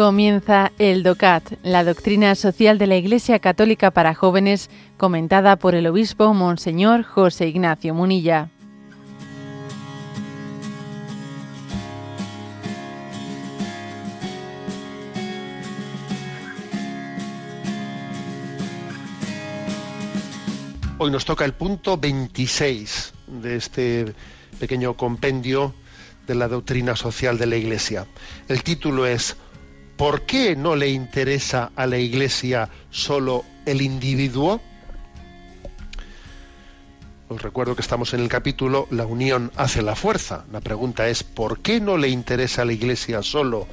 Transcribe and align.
Comienza 0.00 0.72
el 0.78 1.02
DOCAT, 1.02 1.58
la 1.62 1.84
doctrina 1.84 2.34
social 2.34 2.78
de 2.78 2.86
la 2.86 2.96
Iglesia 2.96 3.38
Católica 3.38 3.90
para 3.90 4.14
jóvenes, 4.14 4.70
comentada 4.96 5.56
por 5.56 5.74
el 5.74 5.86
obispo 5.86 6.32
Monseñor 6.32 7.02
José 7.02 7.48
Ignacio 7.48 7.92
Munilla. 7.92 8.48
Hoy 20.96 21.10
nos 21.10 21.26
toca 21.26 21.44
el 21.44 21.52
punto 21.52 21.98
26 21.98 23.12
de 23.42 23.56
este 23.56 24.14
pequeño 24.58 24.96
compendio 24.96 25.74
de 26.26 26.36
la 26.36 26.48
doctrina 26.48 26.96
social 26.96 27.36
de 27.36 27.46
la 27.46 27.56
Iglesia. 27.56 28.06
El 28.48 28.62
título 28.62 29.04
es 29.04 29.36
¿Por 30.00 30.22
qué 30.22 30.56
no 30.56 30.76
le 30.76 30.88
interesa 30.88 31.72
a 31.76 31.86
la 31.86 31.98
Iglesia 31.98 32.70
solo 32.90 33.44
el 33.66 33.82
individuo? 33.82 34.58
Os 37.28 37.42
recuerdo 37.42 37.76
que 37.76 37.82
estamos 37.82 38.14
en 38.14 38.20
el 38.20 38.30
capítulo 38.30 38.88
La 38.90 39.04
unión 39.04 39.52
hace 39.56 39.82
la 39.82 39.94
fuerza. 39.94 40.46
La 40.52 40.62
pregunta 40.62 41.08
es 41.08 41.22
¿por 41.22 41.58
qué 41.58 41.82
no 41.82 41.98
le 41.98 42.08
interesa 42.08 42.62
a 42.62 42.64
la 42.64 42.72
Iglesia 42.72 43.22
solo 43.22 43.66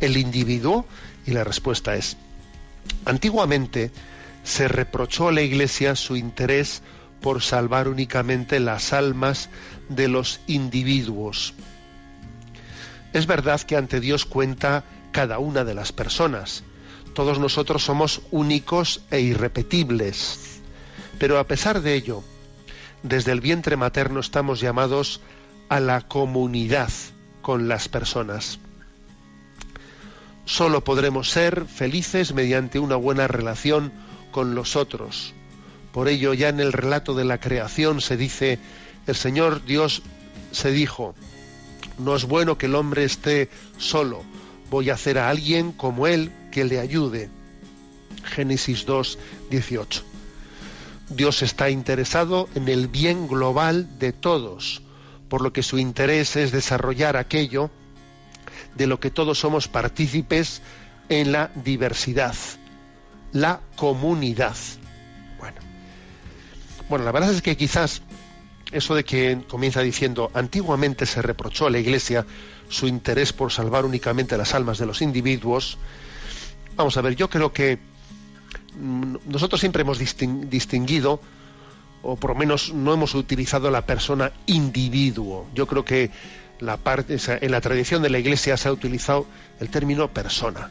el 0.00 0.16
individuo? 0.18 0.86
Y 1.26 1.32
la 1.32 1.42
respuesta 1.42 1.96
es 1.96 2.16
antiguamente 3.04 3.90
se 4.44 4.68
reprochó 4.68 5.30
a 5.30 5.32
la 5.32 5.42
Iglesia 5.42 5.96
su 5.96 6.14
interés 6.14 6.80
por 7.20 7.42
salvar 7.42 7.88
únicamente 7.88 8.60
las 8.60 8.92
almas 8.92 9.50
de 9.88 10.06
los 10.06 10.38
individuos. 10.46 11.54
Es 13.12 13.26
verdad 13.26 13.60
que 13.62 13.76
ante 13.76 13.98
Dios 13.98 14.24
cuenta 14.24 14.84
cada 15.12 15.38
una 15.38 15.64
de 15.64 15.74
las 15.74 15.92
personas. 15.92 16.64
Todos 17.14 17.38
nosotros 17.38 17.84
somos 17.84 18.22
únicos 18.30 19.02
e 19.10 19.20
irrepetibles. 19.20 20.60
Pero 21.18 21.38
a 21.38 21.46
pesar 21.46 21.82
de 21.82 21.94
ello, 21.94 22.24
desde 23.02 23.32
el 23.32 23.40
vientre 23.40 23.76
materno 23.76 24.20
estamos 24.20 24.60
llamados 24.60 25.20
a 25.68 25.80
la 25.80 26.00
comunidad 26.00 26.90
con 27.42 27.68
las 27.68 27.88
personas. 27.88 28.58
Solo 30.44 30.82
podremos 30.82 31.30
ser 31.30 31.66
felices 31.66 32.34
mediante 32.34 32.78
una 32.78 32.96
buena 32.96 33.28
relación 33.28 33.92
con 34.32 34.54
los 34.54 34.76
otros. 34.76 35.34
Por 35.92 36.08
ello 36.08 36.34
ya 36.34 36.48
en 36.48 36.58
el 36.60 36.72
relato 36.72 37.14
de 37.14 37.24
la 37.24 37.38
creación 37.38 38.00
se 38.00 38.16
dice, 38.16 38.58
el 39.06 39.14
Señor 39.14 39.64
Dios 39.64 40.02
se 40.50 40.72
dijo, 40.72 41.14
no 41.98 42.16
es 42.16 42.24
bueno 42.24 42.58
que 42.58 42.66
el 42.66 42.74
hombre 42.74 43.04
esté 43.04 43.50
solo, 43.78 44.24
voy 44.72 44.90
a 44.90 44.94
hacer 44.94 45.18
a 45.18 45.28
alguien 45.28 45.72
como 45.72 46.06
él 46.06 46.32
que 46.50 46.64
le 46.64 46.80
ayude. 46.80 47.28
Génesis 48.24 48.86
2, 48.86 49.18
18. 49.50 50.02
Dios 51.10 51.42
está 51.42 51.70
interesado 51.70 52.48
en 52.54 52.68
el 52.68 52.88
bien 52.88 53.28
global 53.28 53.98
de 53.98 54.12
todos, 54.12 54.82
por 55.28 55.42
lo 55.42 55.52
que 55.52 55.62
su 55.62 55.78
interés 55.78 56.36
es 56.36 56.52
desarrollar 56.52 57.18
aquello 57.18 57.70
de 58.74 58.86
lo 58.86 58.98
que 58.98 59.10
todos 59.10 59.38
somos 59.38 59.68
partícipes 59.68 60.62
en 61.10 61.32
la 61.32 61.50
diversidad 61.54 62.34
la 63.32 63.60
comunidad. 63.76 64.56
Bueno, 65.38 65.56
bueno, 66.88 67.04
la 67.04 67.12
verdad 67.12 67.32
es 67.32 67.42
que 67.42 67.56
quizás 67.56 68.02
eso 68.70 68.94
de 68.94 69.04
que 69.04 69.42
comienza 69.48 69.80
diciendo 69.80 70.30
antiguamente 70.34 71.06
se 71.06 71.22
reprochó 71.22 71.66
a 71.66 71.70
la 71.70 71.78
Iglesia 71.78 72.26
su 72.68 72.86
interés 72.86 73.32
por 73.32 73.52
salvar 73.52 73.84
únicamente 73.84 74.36
las 74.36 74.54
almas 74.54 74.78
de 74.78 74.86
los 74.86 75.02
individuos. 75.02 75.78
Vamos 76.76 76.96
a 76.96 77.02
ver, 77.02 77.16
yo 77.16 77.28
creo 77.28 77.52
que 77.52 77.78
mm, 78.78 79.16
nosotros 79.26 79.60
siempre 79.60 79.82
hemos 79.82 79.98
distinguido, 79.98 81.20
o 82.02 82.16
por 82.16 82.30
lo 82.30 82.36
menos 82.36 82.72
no 82.72 82.92
hemos 82.94 83.14
utilizado 83.14 83.70
la 83.70 83.86
persona 83.86 84.32
individuo. 84.46 85.46
Yo 85.54 85.66
creo 85.66 85.84
que 85.84 86.10
la 86.60 86.76
parte, 86.76 87.16
en 87.28 87.50
la 87.50 87.60
tradición 87.60 88.02
de 88.02 88.10
la 88.10 88.18
Iglesia 88.18 88.56
se 88.56 88.68
ha 88.68 88.72
utilizado 88.72 89.26
el 89.60 89.68
término 89.68 90.08
persona. 90.08 90.70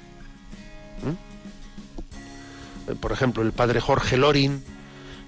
Eh, 2.88 2.96
por 3.00 3.12
ejemplo, 3.12 3.44
el 3.44 3.52
padre 3.52 3.80
Jorge 3.80 4.18
Lorin, 4.18 4.64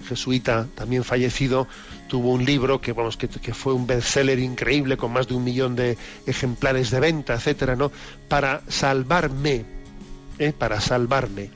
jesuita 0.08 0.66
también 0.74 1.04
fallecido, 1.04 1.66
tuvo 2.14 2.30
un 2.30 2.44
libro 2.44 2.80
que, 2.80 2.92
vamos, 2.92 3.16
que, 3.16 3.26
fue 3.26 3.72
un 3.72 3.88
bestseller 3.88 4.38
increíble 4.38 4.96
con 4.96 5.12
más 5.12 5.26
de 5.26 5.34
un 5.34 5.42
millón 5.42 5.74
de 5.74 5.98
ejemplares 6.26 6.92
de 6.92 7.00
venta, 7.00 7.34
etcétera, 7.34 7.74
¿no? 7.74 7.90
Para 8.28 8.62
salvarme, 8.68 9.64
¿eh? 10.38 10.52
para 10.56 10.80
salvarme. 10.80 11.50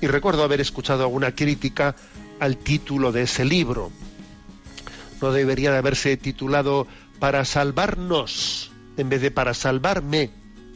Y 0.00 0.06
recuerdo 0.06 0.44
haber 0.44 0.60
escuchado 0.60 1.02
alguna 1.02 1.34
crítica 1.34 1.96
al 2.38 2.56
título 2.56 3.10
de 3.10 3.22
ese 3.22 3.44
libro. 3.44 3.90
No 5.20 5.32
debería 5.32 5.72
de 5.72 5.78
haberse 5.78 6.16
titulado 6.16 6.86
Para 7.18 7.44
salvarnos 7.44 8.70
en 8.96 9.08
vez 9.08 9.22
de 9.22 9.32
Para 9.32 9.54
salvarme. 9.54 10.30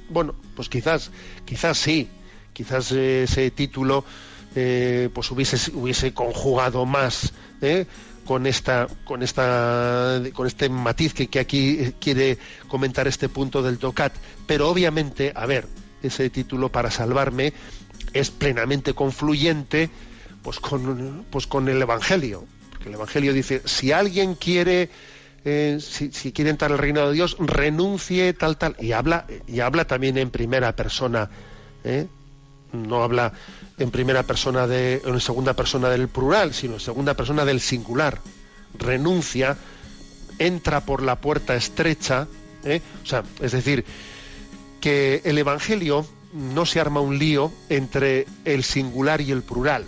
Bueno, 0.08 0.34
pues 0.56 0.68
quizás, 0.68 1.12
quizás 1.44 1.78
sí, 1.78 2.08
quizás 2.52 2.90
ese 2.90 3.52
título 3.52 4.04
eh, 4.56 5.08
pues 5.14 5.30
hubiese, 5.30 5.70
hubiese 5.70 6.12
conjugado 6.12 6.84
más 6.84 7.32
¿eh? 7.60 7.86
Con 8.24 8.46
esta 8.46 8.86
con 9.04 9.22
esta 9.22 10.20
con 10.32 10.46
este 10.46 10.68
matiz 10.68 11.14
que, 11.14 11.28
que, 11.28 11.40
aquí 11.40 11.92
quiere 12.00 12.38
comentar 12.68 13.06
este 13.06 13.28
punto 13.28 13.62
del 13.62 13.78
tocat. 13.78 14.14
Pero 14.46 14.68
obviamente 14.68 15.32
a 15.34 15.46
ver 15.46 15.66
ese 16.02 16.30
título 16.30 16.70
para 16.70 16.90
salvarme 16.90 17.52
es 18.12 18.30
plenamente 18.30 18.94
confluyente 18.94 19.90
pues 20.42 20.60
con 20.60 21.24
pues 21.30 21.46
con 21.46 21.68
el 21.68 21.80
evangelio. 21.80 22.44
El 22.84 22.94
evangelio 22.94 23.32
dice 23.32 23.62
si 23.64 23.92
alguien 23.92 24.34
quiere 24.34 24.90
eh, 25.46 25.78
si, 25.80 26.10
si, 26.12 26.32
quiere 26.32 26.50
entrar 26.50 26.72
al 26.72 26.78
reino 26.78 27.06
de 27.06 27.14
Dios 27.14 27.36
renuncie 27.38 28.32
tal 28.32 28.56
tal. 28.56 28.76
Y 28.80 28.92
habla 28.92 29.26
y 29.46 29.60
habla 29.60 29.86
también 29.86 30.18
en 30.18 30.30
primera 30.30 30.74
persona 30.74 31.30
¿eh? 31.84 32.06
No 32.74 33.02
habla 33.02 33.32
en 33.78 33.90
primera 33.90 34.22
persona 34.24 34.66
de, 34.66 35.02
en 35.04 35.20
segunda 35.20 35.54
persona 35.54 35.88
del 35.88 36.08
plural, 36.08 36.54
sino 36.54 36.74
en 36.74 36.80
segunda 36.80 37.14
persona 37.14 37.44
del 37.44 37.60
singular. 37.60 38.20
Renuncia, 38.78 39.56
entra 40.38 40.84
por 40.84 41.02
la 41.02 41.20
puerta 41.20 41.54
estrecha, 41.54 42.26
¿eh? 42.64 42.80
o 43.02 43.06
sea, 43.06 43.22
es 43.40 43.52
decir, 43.52 43.84
que 44.80 45.22
el 45.24 45.38
Evangelio 45.38 46.06
no 46.32 46.66
se 46.66 46.80
arma 46.80 47.00
un 47.00 47.18
lío 47.18 47.52
entre 47.68 48.26
el 48.44 48.64
singular 48.64 49.20
y 49.20 49.30
el 49.30 49.42
plural. 49.42 49.84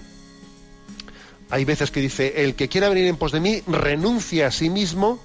Hay 1.51 1.65
veces 1.65 1.91
que 1.91 2.01
dice, 2.01 2.45
el 2.45 2.55
que 2.55 2.69
quiera 2.69 2.89
venir 2.89 3.07
en 3.07 3.17
pos 3.17 3.33
de 3.33 3.41
mí, 3.41 3.63
renuncia 3.67 4.49
a 4.49 4.51
sí 4.51 4.71
mismo, 4.71 5.21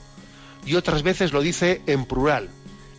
y 0.66 0.76
otras 0.76 1.04
veces 1.04 1.34
lo 1.34 1.42
dice 1.42 1.82
en 1.88 2.06
plural. 2.06 2.50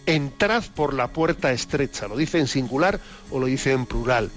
Entrad 0.06 0.64
por 0.74 0.94
la 0.94 1.08
puerta 1.08 1.52
estrecha, 1.52 2.08
lo 2.08 2.16
dice 2.16 2.38
en 2.38 2.48
singular 2.48 3.00
o 3.30 3.38
lo 3.38 3.46
dice 3.46 3.72
en 3.72 3.86
plural. 3.86 4.30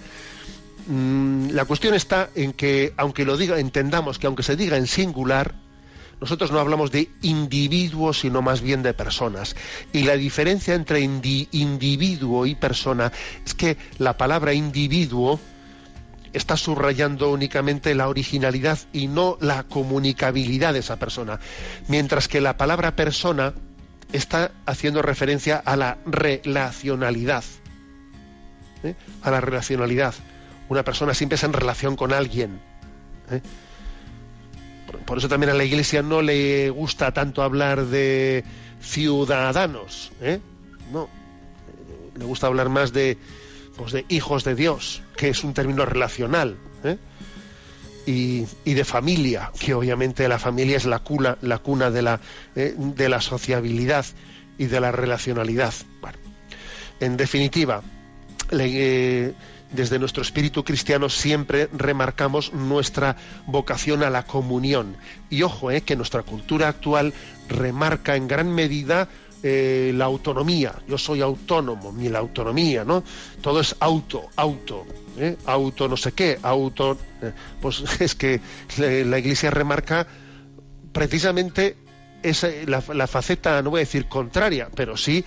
Mm, 0.87 1.49
la 1.51 1.65
cuestión 1.65 1.95
está 1.95 2.29
en 2.35 2.53
que, 2.53 2.93
aunque 2.97 3.25
lo 3.25 3.37
diga, 3.37 3.59
entendamos 3.59 4.19
que 4.19 4.27
aunque 4.27 4.43
se 4.43 4.55
diga 4.55 4.77
en 4.77 4.87
singular, 4.87 5.55
nosotros 6.21 6.51
no 6.51 6.59
hablamos 6.59 6.91
de 6.91 7.09
individuos, 7.21 8.19
sino 8.19 8.41
más 8.41 8.61
bien 8.61 8.83
de 8.83 8.93
personas. 8.93 9.55
Y 9.91 10.03
la 10.03 10.15
diferencia 10.15 10.73
entre 10.73 11.01
individuo 11.01 12.45
y 12.45 12.55
persona 12.55 13.11
es 13.45 13.53
que 13.53 13.77
la 13.97 14.17
palabra 14.17 14.53
individuo 14.53 15.39
está 16.33 16.57
subrayando 16.57 17.31
únicamente 17.31 17.95
la 17.95 18.07
originalidad 18.07 18.79
y 18.93 19.07
no 19.07 19.37
la 19.41 19.63
comunicabilidad 19.63 20.73
de 20.73 20.79
esa 20.79 20.97
persona. 20.97 21.39
Mientras 21.87 22.27
que 22.27 22.41
la 22.41 22.57
palabra 22.57 22.95
persona 22.95 23.53
está 24.13 24.51
haciendo 24.65 25.01
referencia 25.01 25.57
a 25.57 25.75
la 25.75 25.97
relacionalidad. 26.05 27.43
¿eh? 28.83 28.95
A 29.21 29.31
la 29.31 29.41
relacionalidad 29.41 30.13
una 30.69 30.83
persona 30.83 31.13
siempre 31.13 31.35
es 31.35 31.43
en 31.43 31.53
relación 31.53 31.95
con 31.95 32.13
alguien. 32.13 32.59
¿eh? 33.29 33.41
Por, 35.05 35.17
eso 35.17 35.29
también 35.29 35.51
a 35.51 35.53
la 35.53 35.63
Iglesia 35.63 36.01
no 36.01 36.21
le 36.21 36.69
gusta 36.69 37.13
tanto 37.13 37.43
hablar 37.43 37.85
de 37.85 38.43
ciudadanos. 38.81 40.11
¿eh? 40.21 40.39
No, 40.91 41.09
le 42.17 42.25
gusta 42.25 42.47
hablar 42.47 42.69
más 42.69 42.93
de, 42.93 43.17
pues 43.77 43.91
de 43.91 44.05
hijos 44.09 44.43
de 44.43 44.55
Dios, 44.55 45.01
que 45.17 45.29
es 45.29 45.43
un 45.43 45.53
término 45.53 45.85
relacional. 45.85 46.57
¿Eh? 48.05 48.45
Y, 48.65 48.73
de 48.73 48.85
familia, 48.85 49.51
que 49.59 49.73
obviamente 49.73 50.27
la 50.27 50.39
familia 50.39 50.77
es 50.77 50.85
la 50.85 50.99
cuna, 50.99 51.37
la 51.41 51.59
cuna 51.59 51.91
de, 51.91 52.01
la, 52.01 52.19
de 52.55 53.09
la 53.09 53.21
sociabilidad 53.21 54.05
y 54.57 54.65
de 54.65 54.79
la 54.79 54.91
relacionalidad. 54.91 55.73
en 56.99 57.17
definitiva, 57.17 57.81
le, 58.51 59.35
desde 59.71 59.99
nuestro 59.99 60.21
espíritu 60.21 60.63
cristiano 60.63 61.09
siempre 61.09 61.69
remarcamos 61.73 62.53
nuestra 62.53 63.17
vocación 63.45 64.03
a 64.03 64.09
la 64.09 64.23
comunión. 64.23 64.95
Y 65.29 65.43
ojo, 65.43 65.71
eh, 65.71 65.81
que 65.81 65.95
nuestra 65.95 66.23
cultura 66.23 66.67
actual 66.67 67.13
remarca 67.49 68.15
en 68.15 68.27
gran 68.27 68.53
medida 68.53 69.09
eh, 69.47 69.91
la 69.93 70.05
autonomía. 70.05 70.73
Yo 70.87 70.97
soy 70.97 71.21
autónomo, 71.21 71.91
mi 71.91 72.09
la 72.09 72.17
autonomía, 72.17 72.83
¿no? 72.83 73.03
Todo 73.41 73.59
es 73.59 73.75
auto, 73.79 74.23
auto, 74.37 74.87
¿eh? 75.19 75.37
auto 75.45 75.87
no 75.87 75.95
sé 75.95 76.13
qué, 76.13 76.39
auto. 76.41 76.97
Eh, 77.21 77.31
pues 77.61 77.83
es 78.01 78.15
que 78.15 78.41
la 78.79 79.19
Iglesia 79.19 79.51
remarca 79.51 80.07
precisamente 80.91 81.77
esa, 82.23 82.49
la, 82.65 83.05
faceta, 83.05 83.61
no 83.61 83.69
voy 83.69 83.81
a 83.81 83.85
decir 83.85 84.07
contraria, 84.07 84.67
pero 84.73 84.97
sí 84.97 85.23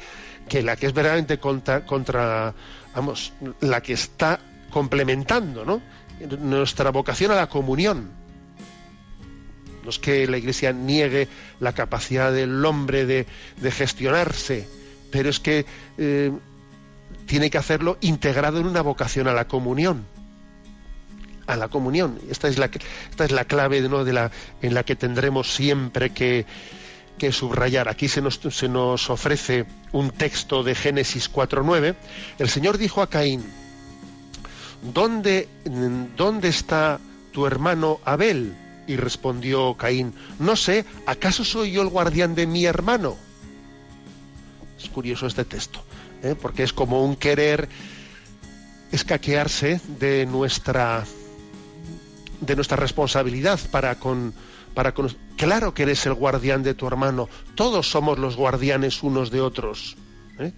que 0.48 0.64
la 0.64 0.74
que 0.74 0.86
es 0.86 0.94
verdaderamente 0.94 1.38
contra, 1.38 1.86
contra 1.86 2.52
vamos, 2.96 3.32
la 3.60 3.80
que 3.82 3.92
está 3.92 4.40
complementando, 4.70 5.64
¿no? 5.64 5.80
Nuestra 6.40 6.90
vocación 6.90 7.30
a 7.30 7.36
la 7.36 7.48
comunión 7.48 8.10
no 9.88 9.90
es 9.90 9.98
que 9.98 10.26
la 10.26 10.36
Iglesia 10.36 10.70
niegue 10.70 11.28
la 11.60 11.72
capacidad 11.72 12.30
del 12.30 12.62
hombre 12.66 13.06
de, 13.06 13.24
gestionarse, 13.70 14.68
pero 15.10 15.30
es 15.30 15.40
que 15.40 15.64
eh, 15.96 16.30
tiene 17.24 17.48
que 17.48 17.56
hacerlo 17.56 17.96
integrado 18.02 18.60
en 18.60 18.66
una 18.66 18.82
vocación 18.82 19.28
a 19.28 19.32
la 19.32 19.48
comunión. 19.48 20.04
A 21.46 21.56
la 21.56 21.68
comunión. 21.68 22.18
Esta 22.28 22.48
es 22.48 22.58
la, 22.58 22.68
clave 23.46 23.80
de 23.80 24.12
la, 24.12 24.30
en 24.60 24.74
la 24.74 24.84
que 24.84 24.94
tendremos 24.94 25.54
siempre 25.54 26.10
que, 26.10 26.44
subrayar. 27.32 27.88
Aquí 27.88 28.08
se 28.08 28.20
nos, 28.20 29.08
ofrece 29.08 29.64
un 29.92 30.10
texto 30.10 30.64
de 30.64 30.74
Génesis 30.74 31.32
4.9. 31.32 31.94
El 32.38 32.50
Señor 32.50 32.76
dijo 32.76 33.00
a 33.00 33.08
Caín, 33.08 33.42
¿dónde, 34.82 35.48
¿dónde 36.14 36.48
está 36.48 37.00
tu 37.32 37.46
hermano 37.46 38.00
Abel? 38.04 38.67
Y 38.88 38.96
respondió 38.96 39.74
Caín, 39.74 40.14
no 40.40 40.56
sé, 40.56 40.84
¿acaso 41.06 41.44
soy 41.44 41.70
yo 41.70 41.82
el 41.82 41.88
guardián 41.88 42.34
de 42.34 42.46
mi 42.46 42.64
hermano? 42.64 43.16
Es 44.82 44.88
curioso 44.88 45.26
este 45.26 45.44
texto, 45.44 45.84
¿eh? 46.22 46.34
porque 46.40 46.62
es 46.62 46.72
como 46.72 47.04
un 47.04 47.14
querer 47.14 47.68
escaquearse 48.92 49.80
de 49.98 50.26
nuestra 50.26 51.04
de 52.40 52.54
nuestra 52.54 52.76
responsabilidad 52.76 53.58
para 53.70 53.98
con 53.98 54.32
para 54.74 54.94
con 54.94 55.14
claro 55.36 55.74
que 55.74 55.82
eres 55.82 56.06
el 56.06 56.14
guardián 56.14 56.62
de 56.62 56.74
tu 56.74 56.86
hermano 56.86 57.28
todos 57.54 57.90
somos 57.90 58.18
los 58.18 58.36
guardianes 58.36 59.02
unos 59.02 59.30
de 59.30 59.40
otros 59.40 59.96
¿eh? 60.38 60.52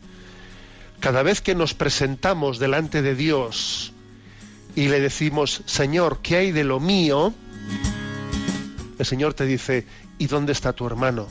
cada 1.00 1.22
vez 1.22 1.40
que 1.40 1.54
nos 1.54 1.74
presentamos 1.74 2.58
delante 2.58 3.02
de 3.02 3.14
Dios 3.14 3.92
y 4.76 4.88
le 4.88 5.00
decimos 5.00 5.62
Señor 5.66 6.20
qué 6.22 6.36
hay 6.36 6.52
de 6.52 6.64
lo 6.64 6.78
mío 6.78 7.34
el 9.00 9.06
Señor 9.06 9.34
te 9.34 9.46
dice, 9.46 9.86
¿y 10.18 10.26
dónde 10.26 10.52
está 10.52 10.72
tu 10.74 10.86
hermano? 10.86 11.26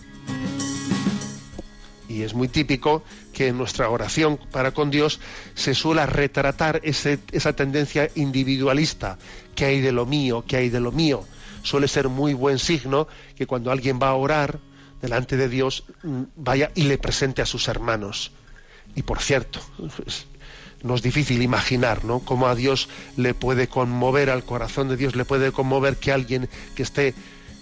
Y 2.07 2.23
es 2.23 2.33
muy 2.33 2.47
típico 2.47 3.03
que 3.31 3.47
en 3.47 3.57
nuestra 3.57 3.89
oración 3.89 4.39
para 4.51 4.71
con 4.71 4.89
Dios 4.89 5.19
se 5.53 5.75
suele 5.75 6.03
retratar 6.07 6.81
esa 6.83 7.53
tendencia 7.53 8.09
individualista, 8.15 9.19
que 9.53 9.65
hay 9.65 9.81
de 9.81 9.91
lo 9.91 10.07
mío, 10.07 10.43
que 10.47 10.57
hay 10.57 10.69
de 10.69 10.79
lo 10.79 10.91
mío. 10.91 11.23
Suele 11.61 11.87
ser 11.87 12.09
muy 12.09 12.33
buen 12.33 12.57
signo 12.57 13.07
que 13.35 13.45
cuando 13.45 13.71
alguien 13.71 13.99
va 14.01 14.09
a 14.09 14.15
orar 14.15 14.59
delante 15.01 15.37
de 15.37 15.47
Dios 15.47 15.83
mm, 16.01 16.23
vaya 16.35 16.71
y 16.73 16.83
le 16.83 16.97
presente 16.97 17.43
a 17.43 17.45
sus 17.45 17.67
hermanos. 17.67 18.31
Y 18.95 19.03
por 19.03 19.19
cierto, 19.19 19.59
no 20.81 20.95
es 20.95 21.01
difícil 21.03 21.43
imaginar, 21.43 22.03
¿no? 22.03 22.19
Cómo 22.19 22.47
a 22.47 22.55
Dios 22.55 22.89
le 23.15 23.35
puede 23.35 23.67
conmover, 23.67 24.31
al 24.31 24.43
corazón 24.43 24.89
de 24.89 24.97
Dios 24.97 25.15
le 25.15 25.25
puede 25.25 25.51
conmover 25.51 25.97
que 25.97 26.11
alguien 26.11 26.49
que 26.75 26.83
esté 26.83 27.13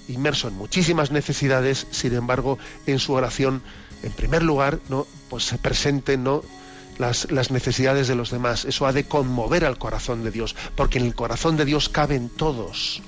inmerso 0.08 0.48
en 0.48 0.56
muchísimas 0.56 1.12
necesidades, 1.12 1.88
sin 1.92 2.14
embargo, 2.14 2.58
en 2.86 3.00
su 3.00 3.14
oración, 3.14 3.62
en 4.04 4.12
primer 4.12 4.44
lugar, 4.44 4.80
¿no? 4.90 5.08
pues 5.30 5.46
se 5.46 5.58
presenten 5.58 6.24
¿no? 6.24 6.44
las, 6.98 7.52
necesidades 7.52 8.08
de 8.08 8.16
los 8.16 8.32
demás. 8.32 8.66
Eso 8.66 8.86
ha 8.86 8.94
de 8.94 9.06
conmover 9.06 9.66
al 9.66 9.78
corazón 9.78 10.24
de 10.24 10.32
Dios, 10.32 10.56
porque 10.76 11.00
en 11.00 11.06
el 11.06 11.16
corazón 11.16 11.58
de 11.58 11.66
Dios 11.66 11.90
caben 11.90 12.30
todos. 12.30 13.02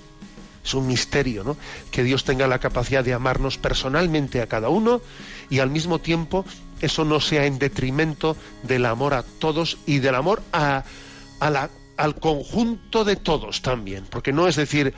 Es 0.63 0.73
un 0.73 0.87
misterio, 0.87 1.43
¿no? 1.43 1.57
Que 1.89 2.03
Dios 2.03 2.25
tenga 2.25 2.45
la 2.45 2.59
capacidad 2.59 3.03
de 3.03 3.13
amarnos 3.13 3.57
personalmente 3.57 4.41
a 4.41 4.47
cada 4.47 4.69
uno 4.69 5.01
y 5.49 5.59
al 5.59 5.69
mismo 5.69 5.99
tiempo 5.99 6.45
eso 6.81 7.05
no 7.05 7.21
sea 7.21 7.45
en 7.45 7.59
detrimento 7.59 8.35
del 8.63 8.85
amor 8.85 9.13
a 9.13 9.23
todos 9.23 9.77
y 9.85 9.99
del 9.99 10.15
amor 10.15 10.43
a, 10.51 10.83
al 11.39 12.15
conjunto 12.19 13.03
de 13.03 13.15
todos 13.15 13.61
también. 13.61 14.05
Porque 14.09 14.33
no 14.33 14.47
es 14.47 14.57
decir, 14.57 14.93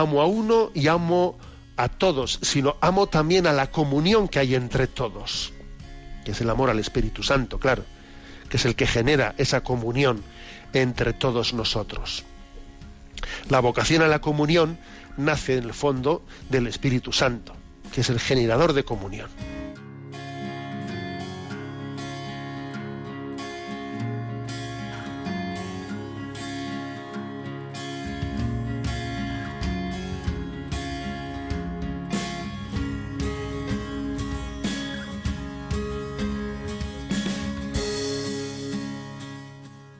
amo 0.00 0.20
a 0.20 0.26
uno 0.26 0.70
y 0.74 0.88
amo 0.88 1.38
a 1.76 1.88
todos, 1.88 2.38
sino 2.42 2.76
amo 2.80 3.06
también 3.06 3.46
a 3.46 3.52
la 3.52 3.70
comunión 3.70 4.28
que 4.28 4.38
hay 4.38 4.54
entre 4.54 4.86
todos, 4.86 5.52
que 6.24 6.32
es 6.32 6.40
el 6.40 6.50
amor 6.50 6.70
al 6.70 6.78
Espíritu 6.78 7.22
Santo, 7.22 7.58
claro, 7.58 7.84
que 8.48 8.56
es 8.56 8.64
el 8.64 8.76
que 8.76 8.86
genera 8.86 9.34
esa 9.38 9.62
comunión 9.62 10.22
entre 10.72 11.12
todos 11.12 11.54
nosotros. 11.54 12.24
La 13.48 13.60
vocación 13.60 14.02
a 14.02 14.08
la 14.08 14.20
comunión 14.20 14.78
nace 15.16 15.56
en 15.56 15.64
el 15.64 15.74
fondo 15.74 16.24
del 16.50 16.66
Espíritu 16.66 17.12
Santo, 17.12 17.54
que 17.92 18.00
es 18.02 18.10
el 18.10 18.20
generador 18.20 18.72
de 18.72 18.84
comunión. 18.84 19.28